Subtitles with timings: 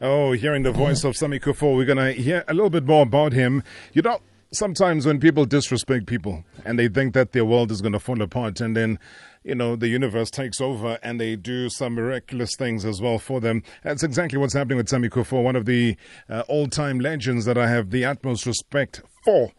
[0.00, 3.02] Oh, hearing the voice of Sammy Kuffour, we're going to hear a little bit more
[3.02, 3.64] about him.
[3.92, 4.20] You know,
[4.52, 8.22] sometimes when people disrespect people and they think that their world is going to fall
[8.22, 8.98] apart and then
[9.42, 13.40] you know the universe takes over and they do some miraculous things as well for
[13.40, 13.62] them.
[13.82, 15.96] That's exactly what's happening with Sammy Kuffour one of the
[16.28, 19.50] uh, all-time legends that I have the utmost respect for.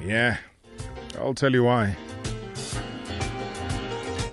[0.00, 0.38] Yeah
[1.18, 1.96] I'll tell you why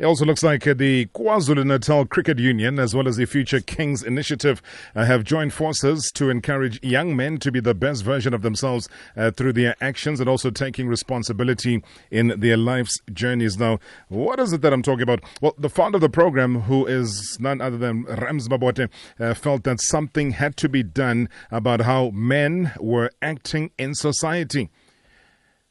[0.04, 4.04] it also looks like the KwaZulu Natal Cricket Union, as well as the Future Kings
[4.04, 4.62] Initiative,
[4.98, 8.90] uh, have joined forces to encourage young men to be the best version of themselves
[9.16, 13.58] uh, through their actions and also taking responsibility in their life's journeys.
[13.58, 13.80] Now,
[14.10, 15.22] what is it that I'm talking about?
[15.40, 18.90] Well, the founder of the program, who is none other than Rams Mabote,
[19.22, 24.70] uh, felt that something had to be done about how men were acting in society.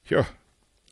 [0.04, 0.26] Sure.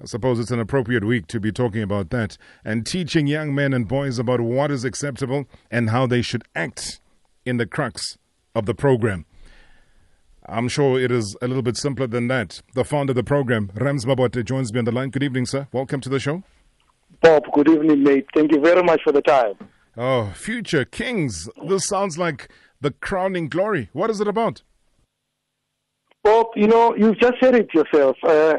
[0.01, 3.75] I suppose it's an appropriate week to be talking about that and teaching young men
[3.75, 7.01] and boys about what is acceptable and how they should act
[7.45, 8.17] in the crux
[8.55, 9.27] of the program.
[10.49, 12.63] I'm sure it is a little bit simpler than that.
[12.75, 15.11] The founder of the program, Rams Mabote, joins me on the line.
[15.11, 15.69] Good evening, sir.
[15.71, 16.45] Welcome to the show.
[17.21, 18.27] Bob, good evening, mate.
[18.35, 19.55] Thank you very much for the time.
[19.99, 21.47] Oh, future kings.
[21.69, 22.49] This sounds like
[22.81, 23.91] the crowning glory.
[23.93, 24.63] What is it about?
[26.25, 28.17] Bob, you know, you've just said it yourself.
[28.23, 28.55] Uh,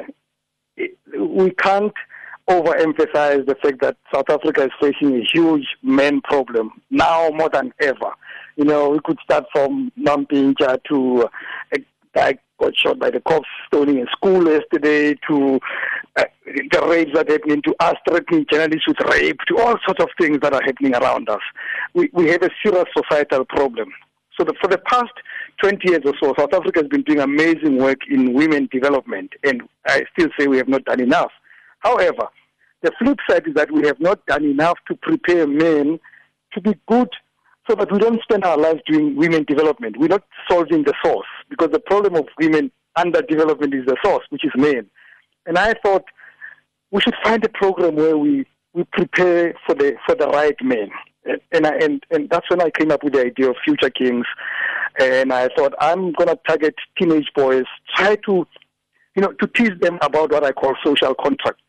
[0.77, 1.93] we can't
[2.49, 7.73] overemphasize the fact that South Africa is facing a huge men problem now more than
[7.79, 8.11] ever.
[8.57, 11.29] You know, we could start from Mampintsha to
[11.73, 11.77] a
[12.13, 15.59] guy got shot by the cops stoning in school yesterday to
[16.15, 20.01] uh, the rapes that are happening to us, threatening journalists with rape, to all sorts
[20.01, 21.41] of things that are happening around us.
[21.93, 23.91] We, we have a serious societal problem.
[24.37, 25.13] So the, for the past
[25.61, 29.61] 20 years or so, South Africa has been doing amazing work in women development, and
[29.85, 31.31] I still say we have not done enough.
[31.79, 32.27] However,
[32.81, 35.99] the flip side is that we have not done enough to prepare men
[36.53, 37.09] to be good
[37.69, 39.97] so that we don't spend our lives doing women development.
[39.97, 44.43] We're not solving the source because the problem of women underdevelopment is the source, which
[44.43, 44.89] is men.
[45.45, 46.05] And I thought
[46.91, 50.89] we should find a program where we, we prepare for the for the right men.
[51.51, 54.25] And I, and and that's when I came up with the idea of Future Kings,
[54.99, 57.65] and I thought I'm going to target teenage boys,
[57.95, 58.47] try to,
[59.15, 61.61] you know, to teach them about what I call social contracts.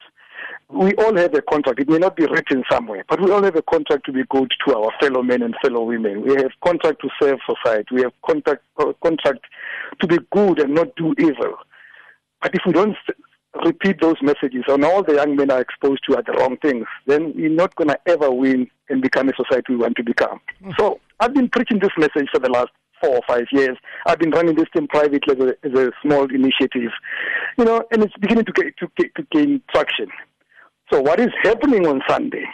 [0.68, 1.80] We all have a contract.
[1.80, 4.50] It may not be written somewhere, but we all have a contract to be good
[4.66, 6.22] to our fellow men and fellow women.
[6.22, 7.88] We have contract to serve society.
[7.94, 9.40] We have contract uh, contract
[10.00, 11.56] to be good and not do evil.
[12.40, 12.96] But if we don't
[13.64, 16.86] repeat those messages and all the young men are exposed to are the wrong things,
[17.06, 20.40] then we're not going to ever win and become a society we want to become.
[20.64, 20.74] Mm.
[20.78, 22.70] So I've been preaching this message for the last
[23.02, 23.76] four or five years.
[24.06, 26.90] I've been running this thing privately as a, as a small initiative,
[27.58, 30.08] you know, and it's beginning to get, to, get, to gain traction.
[30.92, 32.44] So what is happening on Sunday?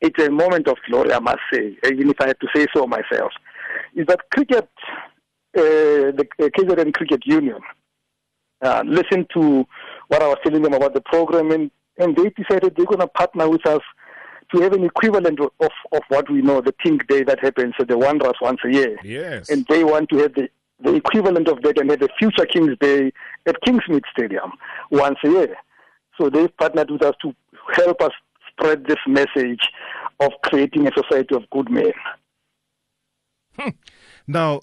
[0.00, 2.86] It's a moment of glory, I must say, even if I have to say so
[2.86, 3.32] myself.
[3.94, 4.68] Is that cricket,
[5.56, 7.60] uh, the uh, KZN Cricket Union,
[8.62, 9.64] uh, listened to
[10.08, 13.06] what I was telling them about the program, and, and they decided they're going to
[13.06, 13.82] partner with us
[14.54, 17.88] to have an equivalent of, of what we know, the Pink Day that happens at
[17.88, 18.98] the Wanderers once a year.
[19.02, 19.48] Yes.
[19.48, 20.48] And they want to have the,
[20.80, 23.12] the equivalent of that and have a future Kings Day
[23.46, 24.52] at Kingsmead Stadium
[24.90, 25.56] once a year.
[26.20, 27.34] So they've partnered with us to
[27.74, 28.12] help us
[28.50, 29.70] spread this message
[30.20, 31.92] of creating a society of good men.
[33.58, 33.70] Hmm.
[34.26, 34.60] Now,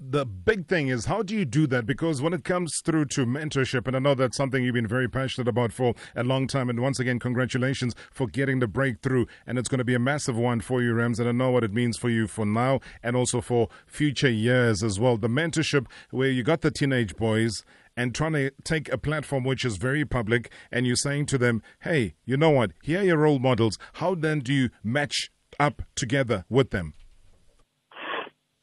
[0.00, 1.84] the big thing is how do you do that?
[1.84, 5.08] Because when it comes through to mentorship, and I know that's something you've been very
[5.08, 9.26] passionate about for a long time, and once again, congratulations for getting the breakthrough.
[9.46, 11.64] And it's going to be a massive one for you, Rams, and I know what
[11.64, 15.18] it means for you for now and also for future years as well.
[15.18, 17.62] The mentorship, where you got the teenage boys
[17.94, 21.62] and trying to take a platform which is very public, and you're saying to them,
[21.80, 22.72] hey, you know what?
[22.82, 23.76] Here are your role models.
[23.94, 26.94] How then do you match up together with them?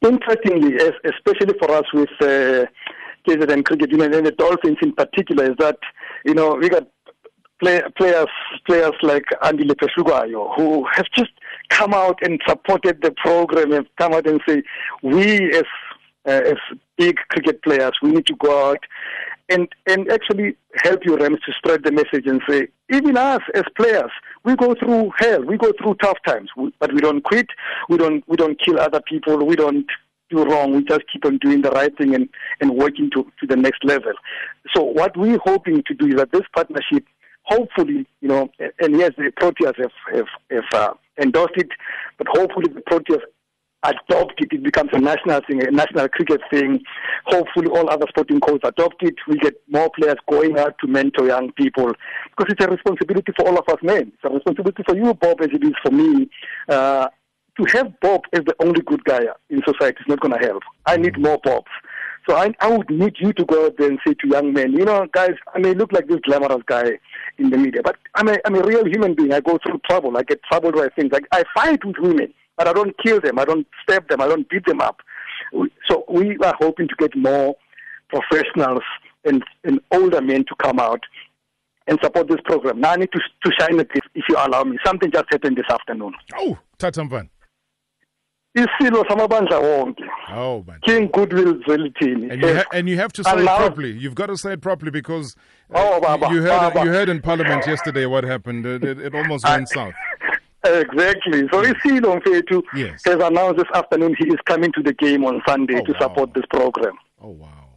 [0.06, 2.66] Interestingly, especially for us with uh,
[3.28, 5.78] KZN Cricket Union and the Dolphins in particular, is that
[6.24, 6.88] you know we got
[7.60, 8.28] play, players
[8.66, 11.32] players like Andile Phehlukwayo who have just
[11.70, 14.62] come out and supported the program and come out and say
[15.04, 15.64] we as
[16.28, 16.58] uh, as
[16.98, 18.84] big cricket players we need to go out
[19.50, 23.64] and and actually help you Rams to spread the message and say even us as
[23.76, 24.12] players
[24.48, 25.44] we go through hell.
[25.44, 26.50] We go through tough times.
[26.80, 27.48] But we don't quit.
[27.90, 29.46] We don't we don't kill other people.
[29.46, 29.86] We don't
[30.30, 30.74] do wrong.
[30.74, 32.30] We just keep on doing the right thing and
[32.62, 34.14] and working to to the next level.
[34.74, 37.06] So what we're hoping to do is that this partnership
[37.44, 38.50] hopefully you know
[38.80, 41.70] and yes the proteas have have, have uh, endorsed it
[42.18, 43.22] but hopefully the proteas
[43.84, 46.82] adopt it, it becomes a national thing, a national cricket thing.
[47.26, 49.16] Hopefully, all other sporting codes adopt it.
[49.28, 51.94] We get more players going out to mentor young people
[52.36, 54.12] because it's a responsibility for all of us men.
[54.14, 56.30] It's a responsibility for you, Bob, as it is for me.
[56.68, 57.08] Uh,
[57.60, 60.62] to have Bob as the only good guy in society is not going to help.
[60.86, 61.72] I need more Bobs.
[62.30, 64.74] So I, I would need you to go out there and say to young men,
[64.74, 67.00] you know, guys, I may look like this glamorous guy
[67.38, 69.32] in the media, but I'm a, I'm a real human being.
[69.32, 70.18] I go through trouble.
[70.18, 71.12] I get troubled by things.
[71.12, 73.40] Like I fight with women, but I don't kill them.
[73.40, 74.22] I don't stab them.
[74.22, 75.02] I don't beat them up.
[75.88, 77.56] So we are hoping to get more
[78.10, 78.82] professionals
[79.26, 81.02] and, and older men to come out
[81.88, 82.82] and support this program.
[82.82, 84.78] Now I need to, to shine it if you allow me.
[84.86, 86.14] Something just happened this afternoon.
[86.38, 87.30] Oh, Tatamvan
[88.58, 90.04] isilo samabandla wonke
[90.36, 93.92] oh man king goodwill zwelithini and you, ha- and you have to say it properly
[93.92, 95.36] you've got to say it properly because
[95.74, 96.84] uh, oh, baba, you heard baba.
[96.84, 99.94] you heard in parliament yesterday what happened it, it, it almost went south
[100.68, 101.48] Exactly.
[101.52, 103.02] So Isilo Mfethu yes.
[103.06, 106.00] has announced this afternoon he is coming to the game on Sunday oh, to wow.
[106.00, 106.96] support this program.
[107.22, 107.70] Oh wow.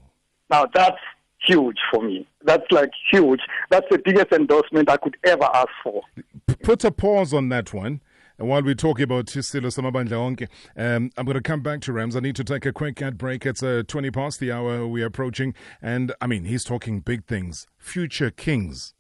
[0.50, 0.98] Now that's
[1.46, 2.26] huge for me.
[2.44, 3.40] That's like huge.
[3.70, 6.02] That's the biggest endorsement I could ever ask for.
[6.62, 8.00] Put a pause on that one.
[8.38, 11.92] And while we're talking about Tisilo Samabandla Onke, um, I'm going to come back to
[11.92, 12.16] Rams.
[12.16, 13.44] I need to take a quick ad break.
[13.44, 15.52] It's uh, 20 past the hour we're approaching.
[15.82, 17.66] And I mean, he's talking big things.
[17.76, 18.94] Future kings.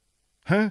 [0.44, 0.70] Huh?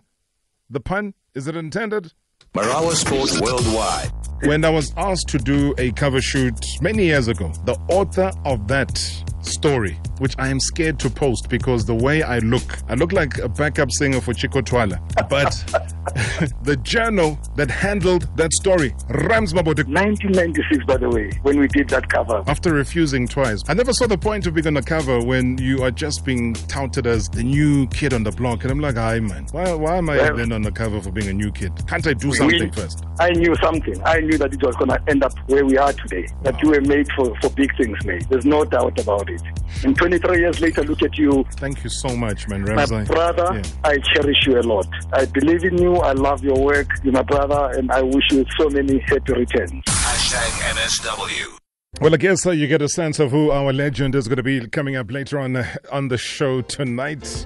[0.69, 2.13] The pun, is it intended?
[2.56, 4.10] Marawa Sports Worldwide.
[4.42, 8.68] When I was asked to do a cover shoot many years ago, the author of
[8.68, 8.98] that
[9.42, 13.38] story, which I am scared to post because the way I look, I look like
[13.39, 15.00] a backup singer for Chicco Twala.
[15.30, 15.51] But
[16.63, 21.89] the journal that handled that story, Rams Mabote, 1996, by the way, when we did
[21.89, 22.44] that cover.
[22.48, 25.83] after refusing twice, I never saw the point of being on the cover when you
[25.83, 28.63] are just being touted as the new kid on the block.
[28.63, 31.12] And I'm like, hi, man, why, why am I Well- then on the cover for
[31.12, 31.71] being a new kid?
[31.88, 33.04] Can't I do something We- first?
[33.19, 34.01] I knew something.
[34.06, 36.27] I knew that it was going to end up where we are today.
[36.44, 38.25] That you were made for, for big things, mate.
[38.30, 39.42] There's no doubt about it.
[39.83, 41.45] And 23 years later, look at you.
[41.57, 43.61] Thank you so much, man, My I- brother, yeah.
[43.83, 44.88] I cherish you a lot.
[45.13, 45.97] I believe in you.
[45.97, 46.88] I love your work.
[47.03, 49.71] You're my brother, and I wish you so many happy returns.
[49.85, 51.59] Hashtag NSW.
[52.01, 54.44] Well, I guess uh, you get a sense of who our legend is going to
[54.44, 57.45] be coming up later on uh, on the show tonight.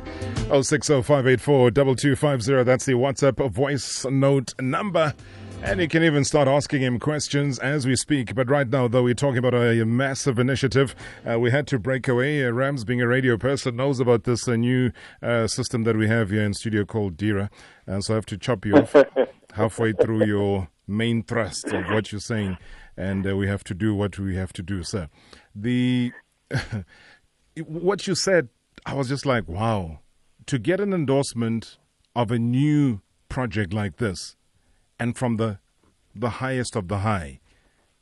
[0.49, 2.63] 0605842250.
[2.65, 5.13] That's the WhatsApp voice note number.
[5.65, 8.35] And you can even start asking him questions as we speak.
[8.35, 10.93] But right now, though, we're talking about a massive initiative.
[11.27, 12.45] Uh, we had to break away.
[12.45, 16.09] Uh, Rams, being a radio person, knows about this uh, new uh, system that we
[16.09, 17.49] have here in studio called Dira.
[17.87, 18.93] And so I have to chop you off
[19.53, 22.57] halfway through your main thrust of what you're saying.
[22.97, 25.07] And uh, we have to do what we have to do, sir.
[25.55, 26.11] The
[27.65, 28.49] what you said,
[28.85, 29.99] I was just like, wow.
[30.47, 31.77] To get an endorsement
[32.15, 32.99] of a new
[33.29, 34.35] project like this,
[35.03, 35.59] and from the
[36.15, 37.39] the highest of the high,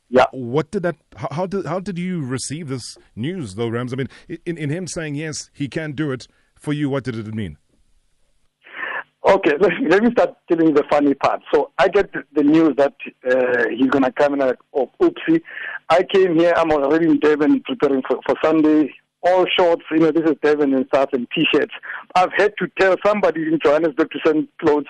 [0.08, 0.26] Yeah.
[0.32, 0.96] what did that?
[1.16, 3.92] How, how did how did you receive this news, though, Rams?
[3.92, 4.10] I mean,
[4.46, 6.88] in, in him saying yes, he can do it for you.
[6.90, 7.56] What did it mean?
[9.34, 11.40] Okay, let, let me start telling you the funny part.
[11.52, 12.94] So I get the, news that
[13.30, 14.40] uh, he's going to come in.
[14.40, 15.40] Like, oh, oopsie.
[15.88, 16.52] I came here.
[16.56, 18.92] I'm already in Durban preparing for, for Sunday.
[19.24, 21.72] All shorts, you know, this is Durban and stuff and T-shirts.
[22.16, 24.86] I've had to tell somebody in Johannesburg to send clothes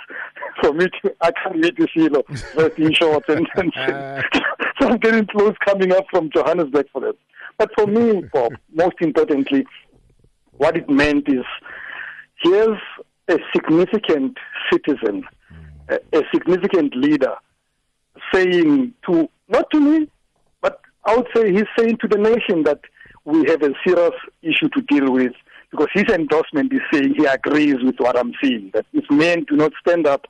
[0.63, 3.27] for me to, I can't meet you, Sheila, just in shorts.
[3.29, 4.23] And, and uh.
[4.81, 7.13] so I'm getting clothes coming up from Johannesburg for them.
[7.59, 9.67] But for me, Bob, most importantly,
[10.53, 11.45] what it meant is
[12.43, 12.79] here's
[13.29, 14.39] a significant
[14.71, 15.25] citizen,
[15.89, 17.35] a, a significant leader
[18.33, 20.09] saying to, not to me,
[20.61, 22.81] but I would say he's saying to the nation that
[23.25, 25.33] we have a serious issue to deal with
[25.71, 29.57] because his endorsement is saying he agrees with what I'm saying, that if men do
[29.57, 30.27] not stand up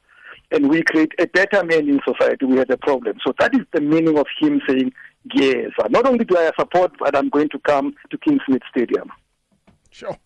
[0.52, 3.16] and we create a better man in society, we have a problem.
[3.26, 4.92] So that is the meaning of him saying,
[5.34, 9.10] yes, not only do I support, but I'm going to come to Kingsmead Stadium.
[9.90, 10.16] Sure.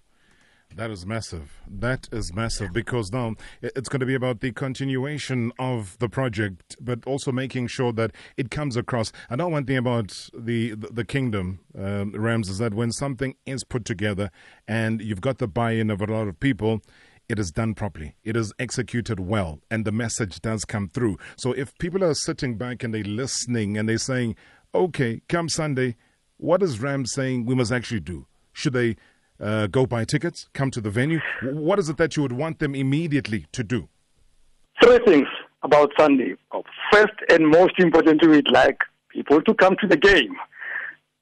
[0.76, 1.62] That is massive.
[1.66, 6.76] That is massive because now it's going to be about the continuation of the project,
[6.78, 9.10] but also making sure that it comes across.
[9.30, 13.36] I know one thing about the the, the kingdom, um, Rams, is that when something
[13.46, 14.30] is put together
[14.68, 16.82] and you've got the buy-in of a lot of people,
[17.26, 18.14] it is done properly.
[18.22, 21.16] It is executed well, and the message does come through.
[21.38, 24.36] So if people are sitting back and they're listening and they're saying,
[24.74, 25.96] "Okay, come Sunday,
[26.36, 28.26] what is Rams saying we must actually do?
[28.52, 28.96] Should they?"
[29.40, 31.20] Uh, go buy tickets, come to the venue?
[31.42, 33.88] What is it that you would want them immediately to do?
[34.82, 35.28] Three things
[35.62, 36.36] about Sunday.
[36.92, 38.78] First and most importantly, we'd like
[39.10, 40.36] people to come to the game.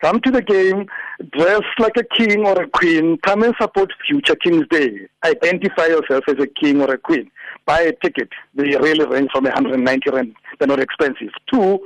[0.03, 0.87] Come to the game,
[1.33, 3.17] dress like a king or a queen.
[3.19, 5.09] Come and support Future Kings Day.
[5.25, 7.31] Identify yourself as a king or a queen.
[7.65, 8.29] Buy a ticket.
[8.55, 10.35] They really range from 190 rand.
[10.59, 11.31] They're not expensive.
[11.51, 11.79] Two,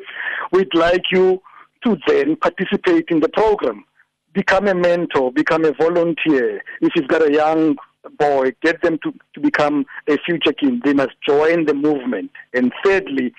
[0.51, 1.41] we'd like you
[1.85, 3.85] to then participate in the program.
[4.33, 6.63] Become a mentor, become a volunteer.
[6.81, 7.77] If you've got a young
[8.19, 10.81] boy, get them to, to become a future king.
[10.85, 12.31] They must join the movement.
[12.55, 13.33] And thirdly,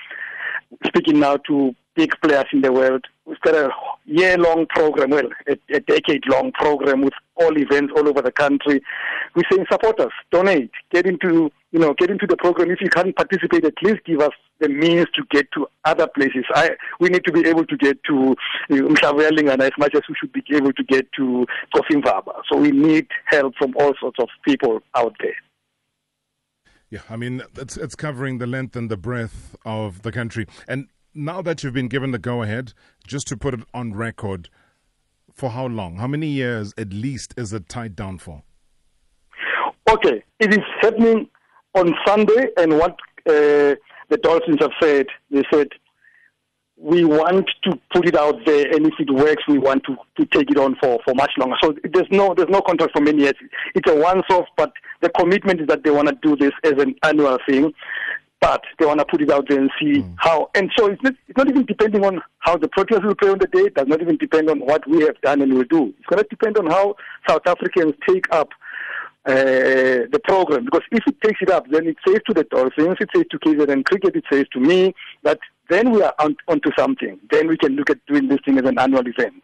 [0.86, 3.06] speaking now to big players in the world.
[3.26, 3.70] We've got a
[4.06, 8.82] year-long program, well, a, a decade-long program with all events all over the country.
[9.36, 12.72] We're saying support us, donate, get into, you know, get into the program.
[12.72, 16.46] If you can't participate, at least give us the means to get to other places.
[16.54, 18.36] I, we need to be able to get to
[18.70, 22.42] Mhlavelingana as much as we should be able to get to Cofimvaba.
[22.52, 25.36] So we need help from all sorts of people out there.
[26.90, 30.48] Yeah, I mean, it's, it's covering the length and the breadth of the country.
[30.68, 32.74] And now that you've been given the go ahead,
[33.06, 34.50] just to put it on record,
[35.40, 35.96] for how long?
[35.96, 38.44] How many years at least is it tied down for?
[39.90, 41.28] Okay, it is happening
[41.74, 42.92] on Sunday, and what
[43.28, 43.74] uh,
[44.10, 45.70] the Dolphins have said, they said,
[46.78, 50.26] we want to put it out there, and if it works, we want to, to
[50.28, 51.56] take it on for, for much longer.
[51.62, 53.34] So there's no there's no contract for many years.
[53.76, 56.96] It's a once-off, but the commitment is that they want to do this as an
[57.04, 57.74] annual thing
[58.42, 60.16] but they want to put it out there and see mm.
[60.18, 60.50] how.
[60.56, 63.40] And so it's not, it's not even depending on how the Proteas will play on
[63.40, 63.62] the day.
[63.62, 65.94] It does not even depend on what we have done and will do.
[65.98, 66.96] It's going to depend on how
[67.28, 68.50] South Africans take up
[69.26, 70.66] uh, the program.
[70.66, 73.40] Because if it takes it up, then it says to the Dolphins, it says to
[73.40, 74.94] KZN Cricket, it says to me
[75.24, 77.20] that then we are on, onto something.
[77.30, 79.44] Then we can look at doing this thing as an annual event.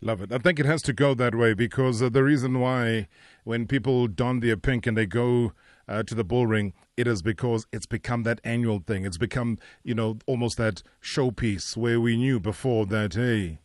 [0.00, 0.32] Love it.
[0.32, 3.08] I think it has to go that way because uh, the reason why
[3.44, 5.52] when people don their pink and they go
[5.88, 9.04] uh, to the bull ring, it is because it's become that annual thing.
[9.04, 13.60] It's become, you know, almost that showpiece where we knew before that, hey,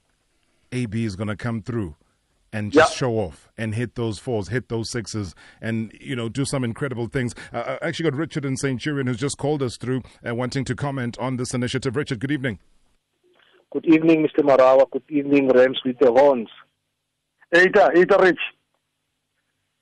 [0.71, 1.95] AB is going to come through
[2.53, 2.97] and just yep.
[2.97, 7.07] show off and hit those fours, hit those sixes, and you know do some incredible
[7.07, 7.33] things.
[7.53, 10.75] Uh, I actually got Richard in Centurion who's just called us through uh, wanting to
[10.75, 11.95] comment on this initiative.
[11.95, 12.59] Richard, good evening.
[13.71, 14.43] Good evening, Mr.
[14.43, 14.89] Marawa.
[14.91, 16.49] Good evening, Rams with the horns.
[17.53, 18.39] Eta, Eta Rich.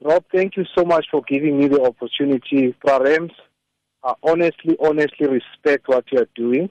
[0.02, 2.74] Rob, thank you so much for giving me the opportunity.
[2.86, 3.34] Rams,
[4.02, 6.70] I honestly, honestly respect what you are doing.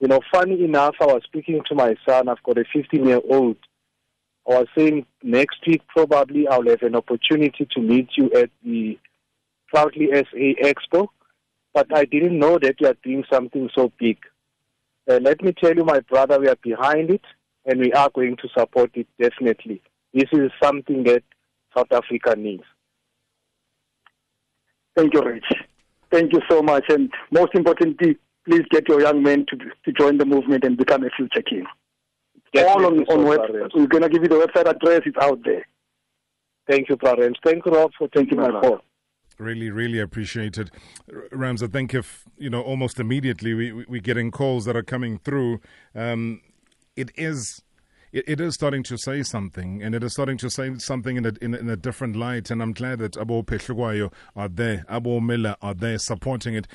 [0.00, 2.28] You know, funny enough, I was speaking to my son.
[2.28, 3.56] I've got a 15 year old.
[4.48, 8.98] I was saying next week probably I'll have an opportunity to meet you at the
[9.68, 11.08] Proudly SA Expo,
[11.74, 14.18] but I didn't know that you are doing something so big.
[15.10, 17.22] Uh, let me tell you, my brother, we are behind it
[17.66, 19.82] and we are going to support it definitely.
[20.14, 21.22] This is something that
[21.76, 22.64] South Africa needs.
[24.96, 25.44] Thank you, Rich.
[26.10, 26.84] Thank you so much.
[26.88, 28.16] And most importantly,
[28.48, 31.66] please get your young men to, to join the movement and become a future king.
[32.56, 33.40] All on, on web,
[33.74, 35.02] we're going to give you the website address.
[35.04, 35.66] It's out there.
[36.70, 37.36] Thank you, Clarence.
[37.44, 38.80] Thank you, Rob, for taking my call.
[39.38, 40.70] Really, really appreciate it.
[41.30, 44.82] Rams, I think if, you know, almost immediately we, we, we're getting calls that are
[44.82, 45.60] coming through,
[45.94, 46.40] um,
[46.96, 47.62] it is
[48.16, 51.26] it, it is starting to say something, and it is starting to say something in
[51.26, 52.50] a, in, in a different light.
[52.50, 56.66] And I'm glad that Abo Phehlukwayo are there, Abo Miller are there supporting it.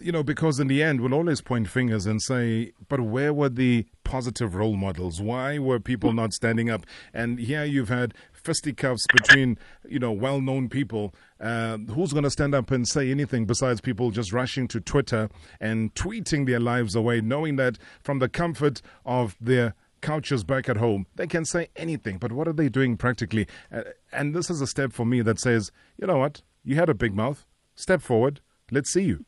[0.00, 3.48] You know, because in the end, we'll always point fingers and say, but where were
[3.48, 5.20] the positive role models?
[5.20, 6.86] Why were people not standing up?
[7.12, 11.14] And here you've had fisticuffs between, you know, well known people.
[11.40, 15.28] Uh, who's going to stand up and say anything besides people just rushing to Twitter
[15.60, 20.76] and tweeting their lives away, knowing that from the comfort of their couches back at
[20.76, 21.06] home.
[21.16, 23.46] They can say anything, but what are they doing practically?
[23.72, 26.42] Uh, and this is a step for me that says, you know what?
[26.64, 27.46] You had a big mouth.
[27.74, 28.40] Step forward.
[28.70, 29.24] Let's see you.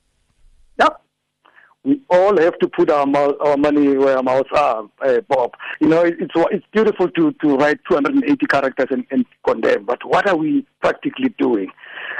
[0.78, 1.00] Yep.
[1.84, 5.52] We all have to put our mouth, our money where our mouths are, uh, Bob.
[5.80, 10.28] You know, it's it's beautiful to, to write 280 characters and, and condemn, but what
[10.28, 11.70] are we practically doing?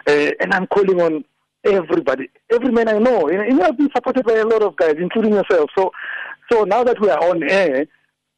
[0.06, 1.24] Uh, and I'm calling on
[1.64, 3.30] everybody, every man I know.
[3.30, 5.70] You know, I've been supported by a lot of guys, including yourself.
[5.76, 5.90] So,
[6.50, 7.86] so now that we are on air,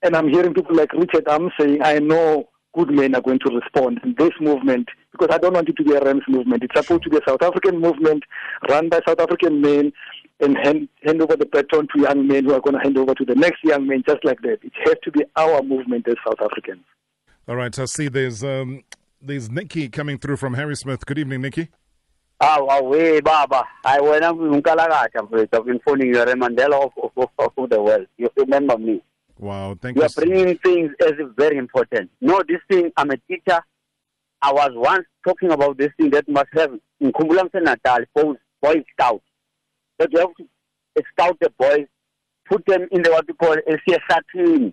[0.02, 3.54] and I'm hearing people like Richard I'm saying, I know good men are going to
[3.54, 6.62] respond in this movement because I don't want it to be a Rams movement.
[6.64, 8.25] It's supposed to be a South African movement
[8.68, 9.92] run by South African men
[10.40, 13.14] and hand, hand over the baton to young men who are going to hand over
[13.14, 14.59] to the next young men just like that.
[14.62, 16.82] It has to be our movement as South Africans.
[17.47, 18.82] All right, I see there's um,
[19.21, 21.04] there's Nikki coming through from Harrismith.
[21.04, 21.68] Good evening, Nikki.
[22.40, 23.64] Oh, away, Baba.
[23.85, 27.80] I went up in Kalagacha, I've been phoning you a Mandela of, of, of the
[27.80, 28.06] world.
[28.16, 29.00] You remember me.
[29.38, 30.02] Wow, thank you.
[30.02, 32.10] You are bringing things as very important.
[32.20, 33.60] No, this thing, I'm a teacher.
[34.40, 38.84] I was once talking about this thing that must have in Kumbulam Natal, boys, boy
[38.92, 39.24] scouts.
[39.98, 40.44] That you have to
[41.12, 41.86] scout the boys,
[42.48, 44.72] put them in the what we call a CSR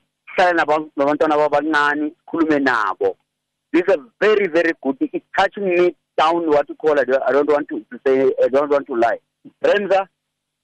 [3.71, 4.99] This is a very, very good.
[4.99, 5.09] thing.
[5.13, 7.09] It's touching me down what you call it.
[7.27, 9.19] I don't want to, to say, I don't want to lie.
[9.63, 10.07] Renza,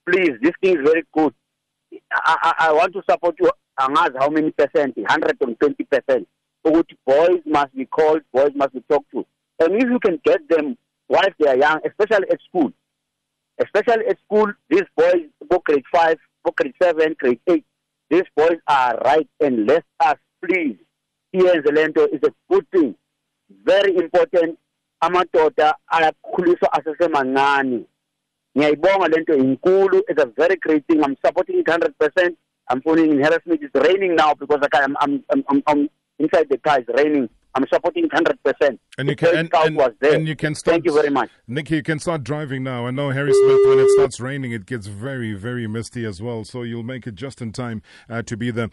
[0.07, 1.33] please, this thing is very good.
[2.13, 6.27] I, I, I want to support you angazi how many percent 120 percent
[6.63, 9.25] ukuthi boys must be called boys must be talked to
[9.59, 10.75] and if you can get them
[11.07, 12.71] while they are young especially at school
[13.57, 17.65] especially at school these boys go grade 5 for grade 7, grade 8.
[18.09, 20.77] These boys are right and let us please.
[21.33, 22.95] Iyenze lento is a good thing.
[23.49, 24.57] Very important.
[25.01, 27.85] Amadoda ayakhuliswa asesemancane.
[28.57, 30.01] Ngiyayibonga lento inkulu.
[30.07, 31.03] is a very great thing.
[31.03, 32.35] I'm supporting it 100%.
[32.69, 33.61] I'm phoning in Harrismith.
[33.61, 36.79] It's raining now because I'm, I'm, I'm, I'm inside the car.
[36.79, 37.29] It's raining.
[37.53, 38.79] I'm supporting 100%.
[38.97, 40.13] And you can and, and, was there.
[40.13, 40.73] and you can start.
[40.73, 41.29] Thank you very much.
[41.47, 42.85] Nikki, you can start driving now.
[42.85, 43.69] I know Harrismith.
[43.69, 46.43] When it starts raining, it gets very, very misty as well.
[46.43, 48.69] So you'll make it just in time uh, to be there.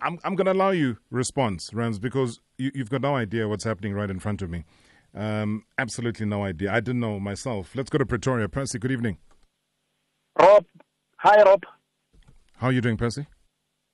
[0.00, 3.64] I'm I'm going to allow you response, Rams, because you, you've got no idea what's
[3.64, 4.64] happening right in front of me.
[5.14, 6.72] Um, absolutely no idea.
[6.72, 7.72] I didn't know myself.
[7.74, 8.48] Let's go to Pretoria.
[8.48, 9.18] Percy, good evening.
[10.38, 10.64] Rob,
[11.16, 11.64] hi Rob.
[12.60, 13.26] How are you doing, Percy?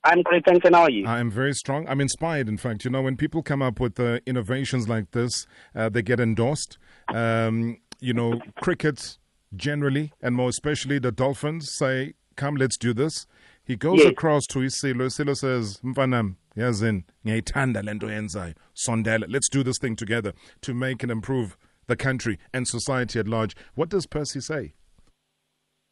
[0.03, 0.67] I'm great, thanks.
[0.67, 1.07] And how are you?
[1.07, 1.89] I am very strong.
[1.89, 2.85] I'm inspired, in fact.
[2.85, 6.77] You know, when people come up with uh, innovations like this, uh, they get endorsed.
[7.09, 9.19] Um, you know, cricket
[9.55, 13.27] generally, and more especially the Dolphins, say, come, let's do this.
[13.65, 14.09] He goes Yes.
[14.09, 15.07] across to Isilo.
[15.07, 18.55] Isilo says, Mfanam, yazin, ngiyayithanda le nto yenzayo.
[18.75, 20.33] Sondela, let's do this thing together
[20.63, 21.57] to make and improve
[21.87, 23.55] the country and society at large.
[23.77, 24.75] What does Percy say?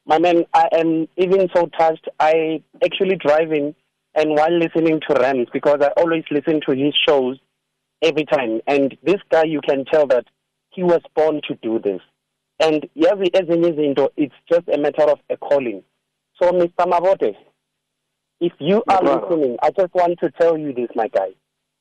[0.07, 2.09] My man, I am even so touched.
[2.21, 3.75] I actually driving
[4.15, 7.39] and while listening to Rams because I always listen to his shows
[8.03, 8.61] every time.
[8.67, 10.25] And this guy, you can tell that
[10.71, 12.01] he was born to do this.
[12.61, 15.83] And izinto, it's just a matter of a calling.
[16.41, 16.87] So, Mr.
[16.87, 17.35] Mabote,
[18.41, 21.29] if you are listening, I just want to tell you this, my guy.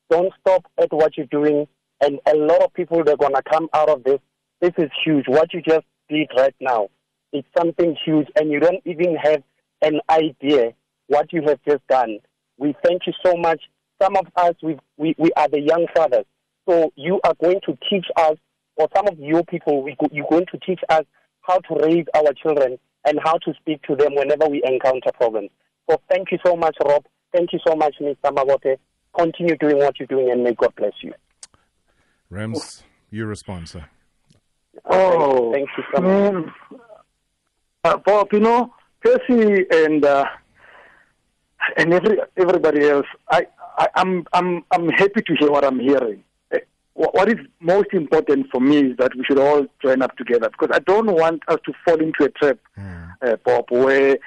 [0.10, 1.68] Don't stop at what you're doing.
[2.02, 4.20] And a lot of people, they're going to come out of this.
[4.62, 5.26] This is huge.
[5.28, 6.90] What you just did right now,
[7.34, 8.28] it's something huge.
[8.36, 9.44] And you don't even have
[9.82, 10.74] an idea
[11.08, 12.20] what you have just done.
[12.58, 13.62] We thank you so much.
[14.02, 16.26] Some of us, we, we, we are the young fathers.
[16.70, 18.38] So you are going to teach us,
[18.78, 21.04] or some of your people, we go, you're going to teach us
[21.42, 25.50] how to raise our children and how to speak to them whenever we encounter problems.
[25.90, 27.06] So thank you so much, Rob.
[27.34, 28.16] Thank you so much, Mr.
[28.32, 28.78] Mabote.
[29.18, 31.14] Continue doing what you're doing, and may God bless you.
[32.30, 33.86] Rams, you respond, sir.
[34.86, 36.34] Oh, Thank you so much.
[36.34, 36.54] man.
[37.84, 40.26] Uh, Bob, you know, Percy and uh,
[41.76, 43.46] and every everybody else, I,
[43.78, 46.24] I I'm I'm I'm happy to hear what I'm hearing.
[46.54, 46.60] Eh,
[46.94, 50.70] What is most important for me is that we should all join up together because
[50.74, 52.58] I don't want us to fall into a trap,
[53.22, 54.18] uh, Bob, where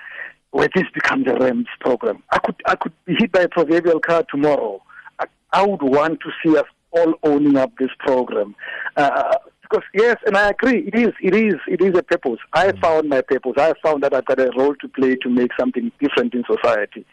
[0.50, 2.22] where this becomes a Rams program.
[2.30, 4.82] I could I could be hit by a proverbial car tomorrow.
[5.18, 8.54] I, I would want to see us all owning up this program.
[8.98, 9.36] Uh,
[9.68, 12.38] because yes, and I agree, it is, it is, it is a purpose.
[12.52, 13.54] I found my purpose.
[13.56, 17.04] I found that I've got a role to play to make something different in society.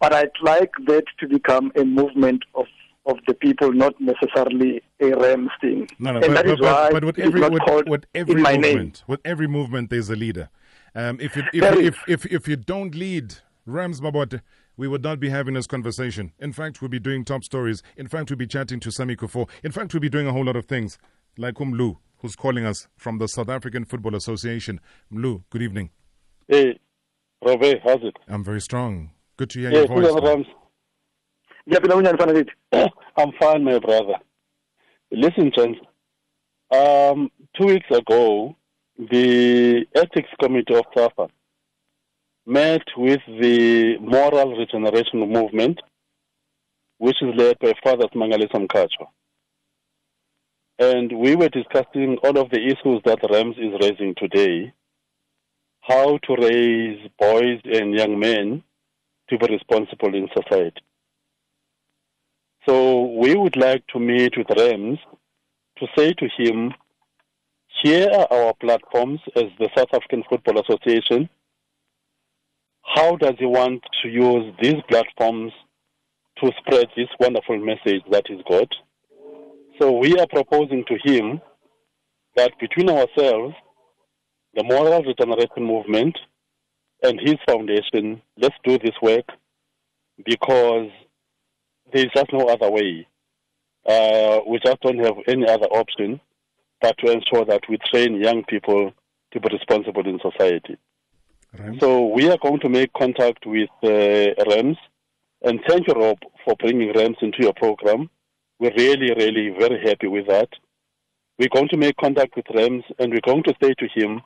[0.00, 2.66] But I'd like that to become a movement of
[3.06, 5.86] of the people, not necessarily a Rams thing.
[5.98, 8.36] No, no, and but, that is but, why but with every with, called with every
[8.36, 8.92] movement, name.
[9.06, 10.48] with every movement, there's a leader.
[10.94, 13.34] Um, if you if, if, if if you don't lead
[13.66, 14.40] Rams Mabote,
[14.76, 16.32] we would not be having this conversation.
[16.38, 17.82] In fact, we'll be doing top stories.
[17.96, 19.48] In fact, we'll be chatting to Sammy Kuffour.
[19.62, 20.98] In fact, we'll be doing a whole lot of things,
[21.38, 24.80] like Umlu, who's calling us from the South African Football Association.
[25.12, 25.90] Mlu, good evening.
[26.48, 26.78] Hey,
[27.44, 28.16] Robe, how's it?
[28.28, 29.10] I'm very strong.
[29.36, 30.06] Good to hear Yeah, your voice.
[30.12, 30.24] good man.
[30.24, 30.46] Rams.
[31.68, 32.90] Ngiyaphila unjani mfana lethu?
[33.16, 34.18] I'm fine, my brother.
[35.10, 35.80] Listen, gents.
[36.70, 38.56] Um, two weeks ago,
[38.98, 41.28] the Ethics Committee of SAFA
[42.46, 45.80] met with the Moral Regeneration Movement,
[46.98, 49.06] which is led by Father Mangalisa Mkhatshwa.
[50.78, 54.72] And we were discussing all of the issues that RAMS is raising today,
[55.80, 58.62] how to raise boys and young men
[59.28, 60.82] to be responsible in society.
[62.66, 64.98] So we would like to meet with Rams
[65.78, 66.72] to say to him,
[67.82, 71.28] here are our platforms as the South African Football Association.
[72.82, 75.52] How does he want to use these platforms
[76.42, 78.74] to spread this wonderful message that he's got?
[79.78, 81.40] So we are proposing to him
[82.36, 83.54] that between ourselves,
[84.54, 86.16] the Moral Regeneration Movement,
[87.02, 89.26] and his foundation, let's do this work
[90.24, 90.90] because
[91.92, 93.06] there's just no other way.
[93.86, 96.20] Uh, we just don't have any other option
[96.80, 98.92] but to ensure that we train young people
[99.32, 100.76] to be responsible in society.
[101.80, 104.76] So we are going to make contact with uh, Rams,
[105.42, 108.10] and thank you, Rob, for bringing Rams into your program.
[108.58, 110.48] We're really, really very happy with that.
[111.38, 114.22] We're going to make contact with Rams, and we're going to say to him,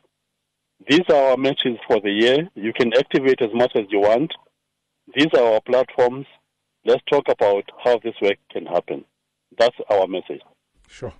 [0.88, 2.48] these are our matches for the year.
[2.54, 4.32] You can activate as much as you want.
[5.14, 6.26] These are our platforms.
[6.84, 9.04] Let's talk about how this work can happen.
[9.58, 10.42] That's our message.
[10.86, 11.12] Sure.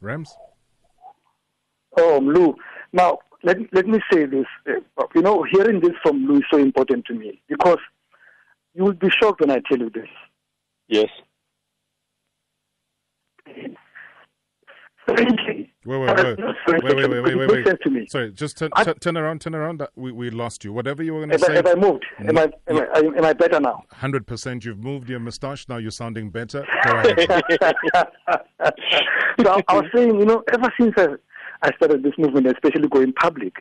[0.00, 0.34] Rams?
[1.98, 2.54] Oh, Lou.
[2.92, 4.46] Now, let, let me say this.
[4.66, 7.78] Uh, you know, hearing this from Lou is so important to me because
[8.72, 10.08] you will be shocked when I tell you this.
[10.88, 11.08] Yes.
[15.86, 16.38] Wait, wait, wait,
[16.78, 17.82] wait, wait, wait, wait, wait, wait.
[17.82, 18.06] To me.
[18.08, 19.86] Sorry, just turn, I- turn, turn around, turn around.
[19.96, 20.72] We, we lost you.
[20.72, 21.54] Whatever you were going to I, say.
[21.56, 22.06] have I moved?
[22.20, 23.82] Am I, am, I, am I better now?
[23.92, 24.64] Hundred percent.
[24.64, 25.68] You've moved your moustache.
[25.68, 26.66] Now you're sounding better.
[26.84, 27.28] Go ahead.
[29.38, 31.08] so I, I was saying, you know, ever since I,
[31.60, 33.56] I started this movement, especially going public,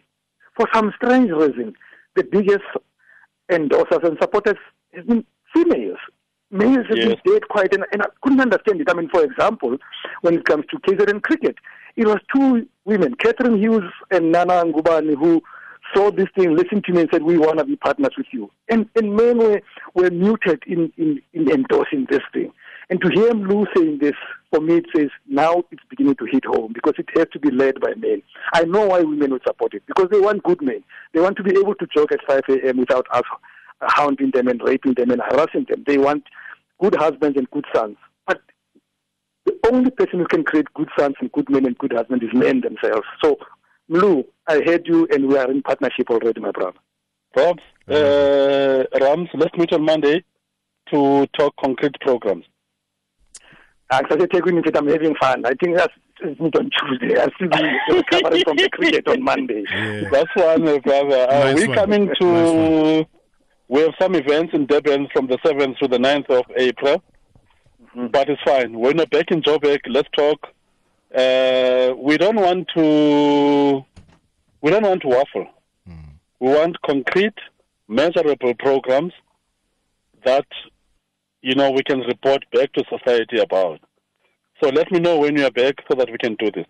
[0.55, 1.73] for some strange reason,
[2.15, 2.63] the biggest
[3.51, 4.57] endorsers and supporters
[4.93, 5.97] have been females.
[6.53, 7.07] Males have Yes.
[7.23, 8.89] been dead quiet, and, and I couldn't understand it.
[8.89, 9.77] I mean, for example,
[10.21, 11.55] when it comes to KZN cricket,
[11.95, 15.41] it was two women, Catherine Hughes and Nana Ngubani, who
[15.93, 18.49] saw this thing, listened to me, and said, "We want to be partners with you."
[18.69, 19.61] And and men were
[19.93, 22.51] were muted in, in in endorsing this thing.
[22.89, 24.13] And to hear Lou saying this,
[24.51, 27.49] for me, it says now it's beginning to hit home because it has to be
[27.49, 28.21] led by men.
[28.53, 30.83] I know why women would support it because they want good men.
[31.13, 32.77] They want to be able to jog at 5 a.m.
[32.77, 33.23] without us
[33.81, 35.83] hounding them and raping them and harassing them.
[35.87, 36.23] They want
[36.83, 37.95] good husbands and good sons.
[38.27, 38.41] But
[39.45, 42.33] the only person who can create good sons and good men and good husbands is
[42.33, 43.07] men themselves.
[43.23, 43.37] So,
[43.87, 46.77] Lou, I heard you and we are in partnership already, my brother.
[47.35, 47.57] Rob,
[47.89, 50.23] uh, Rams, let's meet on Monday
[50.91, 52.45] to talk concrete programs.
[53.89, 55.45] I started taking it, I'm having fun.
[55.45, 57.19] I think that's it's meet on Tuesday.
[57.19, 59.63] I'll still be recovering from the cricket on Monday.
[59.71, 60.09] Yeah.
[60.11, 61.27] That's one, uh, brother.
[61.29, 61.77] Uh, Nice we're one.
[61.77, 62.25] coming to.
[62.25, 63.05] Nice
[63.73, 67.01] we have some events in Durban from the 7th to the 9th of April,
[68.11, 68.79] but it's fine.
[68.79, 70.39] We're not back in Joburg, let's talk.
[71.11, 73.83] Uh, we don't want to.
[74.61, 75.47] We don't want to waffle.
[76.39, 77.39] We want concrete,
[77.87, 79.13] measurable programs
[80.23, 80.45] that
[81.41, 83.79] you know we can report back to society about.
[84.61, 86.67] So let me know when you are back so that we can do this.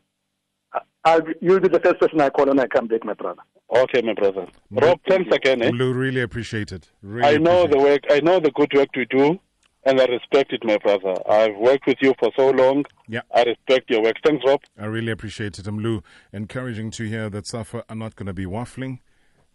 [1.06, 3.42] I'll, you'll be the first person I call when I come back, my brother.
[3.76, 4.48] Okay, my brother.
[4.72, 5.62] Rob, thanks again.
[5.62, 5.72] Eh?
[5.74, 6.90] Lou, really appreciate it.
[7.02, 8.02] Really I know the work.
[8.10, 9.40] I know the good work you do,
[9.84, 11.16] and I respect it, my brother.
[11.30, 12.86] I've worked with you for so long.
[13.08, 13.22] Yeah.
[13.36, 14.16] I respect your work.
[14.24, 14.62] Thanks, Rob.
[14.80, 15.66] I really appreciate it.
[15.66, 19.00] Mlu, encouraging to hear that Safa are not going to be waffling,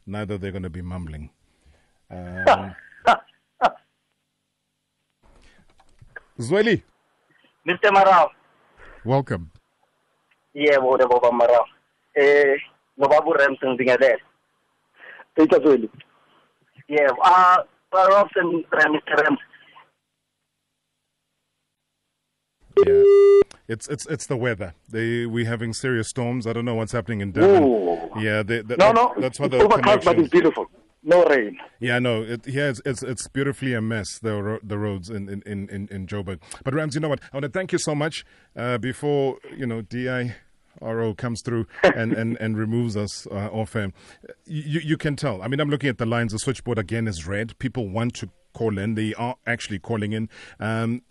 [0.07, 1.31] neither they're going to be mumbling.
[2.11, 2.75] Um,
[6.39, 6.83] Zweli,
[7.67, 7.91] Mr.
[7.91, 8.29] Marawa.
[9.05, 9.51] welcome.
[10.59, 11.65] Yebo, Baba Marawa.
[12.17, 12.57] Eh,
[12.99, 14.17] Nobabu Ramson Bingadel.
[15.37, 15.91] Thank you, Zoe.
[16.89, 17.59] Yeah, uh,
[17.93, 19.23] Robson, Mr.
[19.23, 19.39] Rams.
[22.87, 23.03] Yeah.
[23.69, 24.73] It's it's it's the weather.
[24.89, 26.47] They we having serious storms.
[26.47, 27.63] I don't know what's happening in Durban.
[27.63, 28.11] Ooh.
[28.19, 30.67] Yeah, they, that, No, that- no, that's why the overcast, but it's beautiful.
[31.03, 31.59] No rain.
[31.79, 35.29] Yeah, no, it, yeah, it's, it's it's beautifully a mess the ro- the roads in
[35.29, 36.41] in in in, in Joburg.
[36.65, 37.21] But Rams, you know what?
[37.33, 38.25] I want to thank you so much.
[38.57, 40.35] Uh, before you know, Di.
[40.81, 43.93] RO comes through and, and, and removes us uh, off him.
[44.47, 45.43] You, you can tell.
[45.43, 46.33] I mean, I'm looking at the lines.
[46.33, 47.59] The switchboard again is red.
[47.59, 48.95] People want to call in.
[48.95, 50.29] They are actually calling in.
[50.59, 51.03] Um,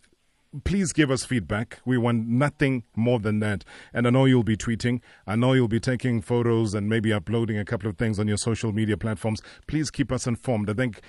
[0.64, 1.80] please give us feedback.
[1.86, 3.64] We want nothing more than that.
[3.94, 5.02] And I know you'll be tweeting.
[5.26, 8.38] I know you'll be taking photos and maybe uploading a couple of things on your
[8.38, 9.42] social media platforms.
[9.68, 10.70] Please keep us informed.
[10.70, 11.02] I think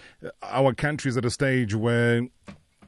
[0.42, 2.22] our country is at a stage where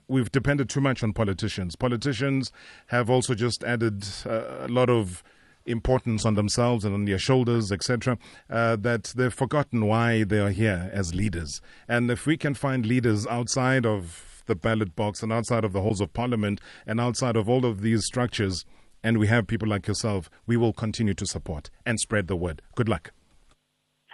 [0.08, 1.76] we've depended too much on politicians.
[1.76, 2.52] Politicians
[2.88, 5.22] have also just added uh, a lot of
[5.66, 8.18] importance on themselves and on their shoulders, etc.,
[8.48, 11.60] uh, that they've forgotten why they are here as leaders.
[11.88, 15.80] And if we can find leaders outside of the ballot box and outside of the
[15.80, 18.64] halls of parliament and outside of all of these structures,
[19.02, 22.62] and we have people like yourself, we will continue to support and spread the word.
[22.74, 23.12] Good luck.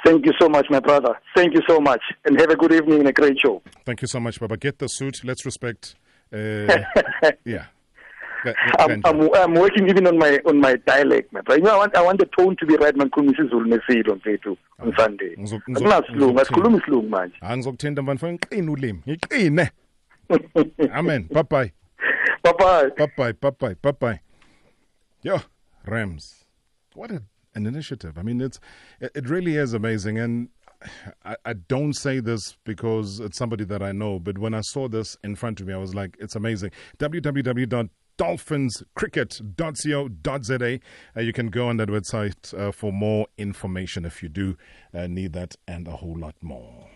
[0.05, 1.19] Thank you so much, my brother.
[1.35, 2.01] Thank you so much.
[2.25, 3.63] And have a good evening and a great show.
[3.85, 4.57] Thank you so much, Baba.
[4.57, 5.23] Get the suit.
[5.25, 5.97] Let's respect.
[6.33, 6.85] Uh,
[7.45, 7.67] yeah.
[8.79, 11.43] I'm, I'm, I'm working even on my on my dialect, man.
[11.47, 13.11] But, You know, I want I want the tone to be right, man.
[13.11, 15.35] Khuluma isiZulu nesilo mfethu ah, on Sunday.
[15.37, 17.37] Ngizo- Akunasilungu, asikhuluma isilungu manje.
[17.41, 19.71] hayi ngizokuthinta mfana ngiqine ulimi ngiqine
[20.93, 21.73] amen bye bye
[22.43, 22.91] Bye bye.
[22.97, 24.21] bye bye bye bye bye bye
[25.23, 25.41] yo
[25.85, 26.45] rams
[26.95, 27.23] what a,
[27.55, 28.61] an initiative i mean it's
[29.01, 30.49] it, it really is amazing and
[31.25, 34.89] I, I don't say this because it's somebody that I know, but when I saw
[34.89, 36.71] this in front of me, I was like, it's amazing.
[38.19, 40.81] www.dolphinscricket.co.za.
[41.17, 44.59] Uh, you can go on that website uh, for more information if you do
[44.95, 46.89] uh, need that and a whole lot more.